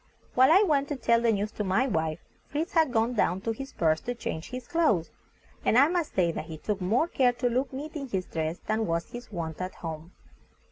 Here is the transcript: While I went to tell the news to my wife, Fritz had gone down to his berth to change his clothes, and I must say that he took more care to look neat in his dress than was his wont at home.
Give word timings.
While 0.33 0.51
I 0.51 0.63
went 0.63 0.87
to 0.87 0.95
tell 0.95 1.21
the 1.21 1.31
news 1.31 1.51
to 1.51 1.63
my 1.63 1.85
wife, 1.85 2.21
Fritz 2.47 2.71
had 2.73 2.91
gone 2.91 3.13
down 3.13 3.39
to 3.41 3.51
his 3.51 3.71
berth 3.71 4.03
to 4.05 4.15
change 4.15 4.49
his 4.49 4.67
clothes, 4.67 5.11
and 5.63 5.77
I 5.77 5.89
must 5.89 6.15
say 6.15 6.31
that 6.31 6.45
he 6.45 6.57
took 6.57 6.81
more 6.81 7.07
care 7.07 7.33
to 7.33 7.47
look 7.47 7.71
neat 7.71 7.95
in 7.95 8.07
his 8.07 8.25
dress 8.25 8.57
than 8.65 8.87
was 8.87 9.11
his 9.11 9.31
wont 9.31 9.61
at 9.61 9.75
home. 9.75 10.11